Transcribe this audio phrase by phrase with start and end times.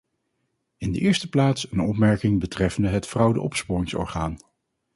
[0.77, 4.37] In de eerste plaats een opmerking betreffende het fraudeopsporingsorgaan.